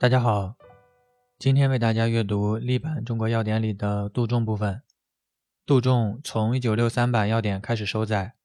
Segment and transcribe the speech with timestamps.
[0.00, 0.54] 大家好，
[1.40, 4.80] 今天为大家阅读例版《中国药典》里的杜仲部分。
[5.66, 8.36] 杜仲从1963版药典开始收载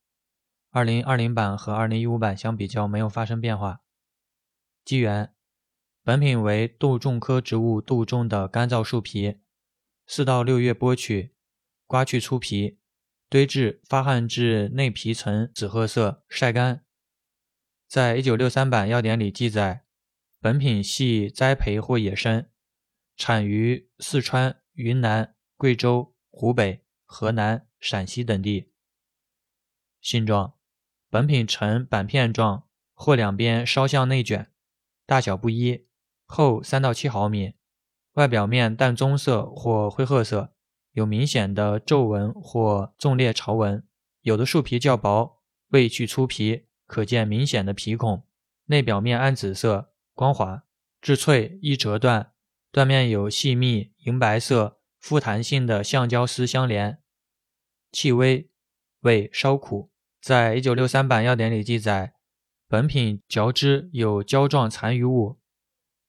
[0.72, 3.82] ，2020版和2015版相比较没有发生变化。
[4.84, 5.32] 机缘：
[6.04, 9.38] 本品为杜仲科植物杜仲的干燥树皮，
[10.08, 11.36] 四到六月剥取，
[11.86, 12.80] 刮去粗皮，
[13.30, 16.84] 堆置发汗至内皮层紫褐色，晒干。
[17.88, 19.86] 在1963版药典里记载，
[20.44, 22.50] 本品系栽培或野生，
[23.16, 28.74] 产于四川、云南、贵州、湖北、河南、陕西等地。
[30.02, 30.56] 性状：
[31.10, 34.52] 本品呈板片状，或两边稍向内卷。
[35.06, 35.88] 大小不一，
[36.26, 37.54] 厚三到七毫米，
[38.16, 40.54] 外表面淡棕色或灰褐色，
[40.92, 43.88] 有明显的皱纹或纵裂潮纹。
[44.24, 48.28] 有的树皮较薄，未去粗皮，可见明显的皮孔。
[48.66, 50.64] 内表面暗紫色，光滑，
[51.02, 52.34] 质脆，易折断。
[52.72, 57.02] 断面有细密银白色、富弹性的橡胶丝相连。
[57.92, 58.50] 气微，
[59.02, 59.92] 味稍苦。
[60.20, 62.16] 在一九六三版药典里记载。
[62.66, 65.40] 本品嚼之有胶状残余物，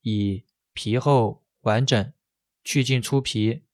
[0.01, 2.13] 以皮厚完整、
[2.63, 3.65] 去尽粗皮、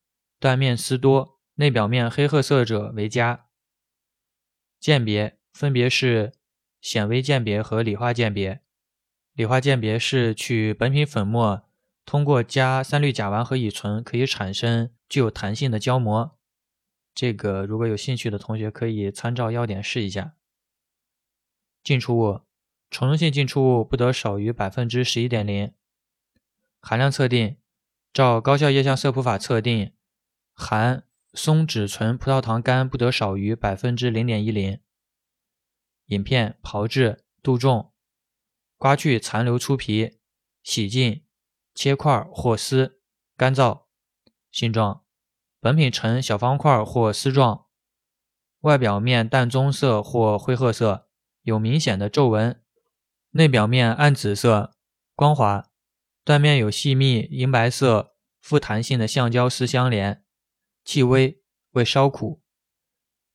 [0.41, 3.47] 断面丝多、内表面黑褐色者为佳。
[4.81, 6.33] 鉴别分别是
[6.81, 8.65] 显微鉴别和理化鉴别。
[9.33, 11.63] 理化鉴别是取本品粉末，
[12.05, 16.37] 通过加三氯甲烷和乙醇，可以产生具有弹性的胶膜。
[17.15, 20.35] 这个如果有兴趣的同学可以参照要点试一下。
[21.83, 22.43] 进出物。
[22.91, 25.73] 虫溶性进出物不得少于百分之十一点零。
[26.81, 27.57] 含量测定，
[28.13, 29.93] 照高效液相色谱法测定，
[30.53, 34.81] 含松脂醇葡萄糖苷不得少于百分之零点一零。
[36.07, 37.93] 饮片炮制杜仲，
[38.81, 40.21] 刮去残留粗皮，
[40.63, 41.23] 洗净，
[41.75, 42.99] 切块或丝，
[43.37, 43.83] 干燥。
[44.51, 45.05] 性状，
[45.61, 47.67] 本品呈小方块或丝状，
[48.61, 51.11] 外表面淡棕色或灰褐色，
[51.43, 52.65] 有明显的皱纹。
[53.33, 54.75] 内表面暗紫色，
[55.15, 55.69] 光滑，
[56.25, 60.25] 断面有细密银白色、富弹性的橡胶丝相连，
[60.87, 61.43] 气微，
[61.73, 62.43] 味稍苦。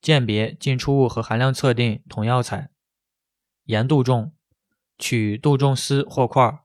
[0.01, 2.72] 鉴别进出物和含量测定同药材。
[3.66, 4.34] 盐度重，
[4.97, 6.59] 取杜仲丝或块，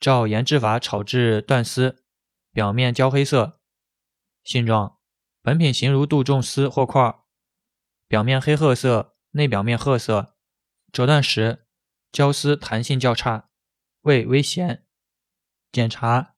[0.00, 2.02] 照研制法炒至断丝，
[2.52, 3.60] 表面焦黑色。
[4.42, 4.98] 性状，
[5.42, 7.16] 本品形如杜仲丝或块，
[8.06, 10.36] 表面黑褐色，内表面褐色，
[10.92, 11.64] 折断时。
[12.12, 13.50] 胶丝弹性较差，
[14.02, 14.84] 味微咸。
[15.70, 16.34] 检查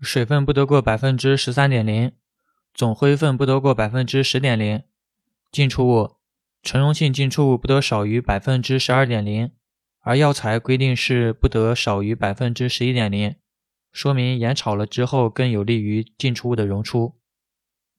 [0.00, 2.16] 水分不得过百分之十三点零，
[2.74, 4.82] 总灰分不得过百分之十点零。
[5.52, 6.16] 进出物
[6.62, 9.52] 纯溶性进出物不得少于百分之十二点零，
[10.00, 13.36] 而药材规定是不得少于百分之十一点零，
[13.92, 17.20] 说明盐炒了之后更有利于进出物的溶出。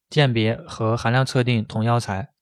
[0.09, 2.34] 鉴别和含量测定同药材，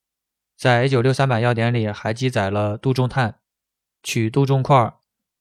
[0.55, 3.41] 在一九六三版药典里还记载了杜仲炭。
[4.01, 4.93] 取杜仲块，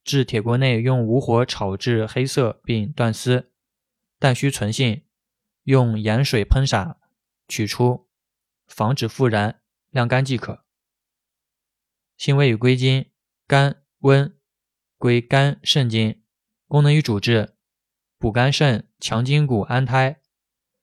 [0.03, 3.53] 至铁锅内用无火炒至黑色并断丝，
[4.19, 5.05] 但需存性，
[5.63, 6.99] 用盐水喷洒，
[7.47, 8.09] 取出，
[8.67, 10.65] 防止复燃，晾干即可。
[12.17, 13.09] 性味与归经：
[13.47, 14.37] 甘温，
[14.97, 16.23] 归肝肾经。
[16.67, 17.57] 功能与主治：
[18.19, 20.21] 补肝肾，强筋骨，安胎。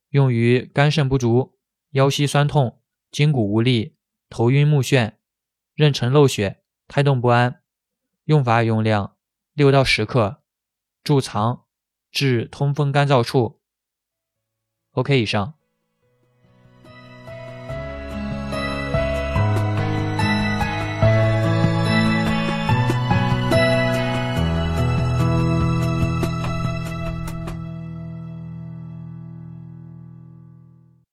[0.09, 1.57] 用于肝肾不足、
[1.91, 2.81] 腰膝酸痛、
[3.11, 3.95] 筋骨无力、
[4.29, 5.13] 头晕目眩、
[5.75, 7.61] 妊娠漏血、胎动不安。
[8.23, 9.15] 用法用量
[9.53, 10.41] 六到十克，
[11.03, 11.65] 贮藏
[12.11, 13.61] 至通风干燥处。
[14.91, 15.53] OK，以上。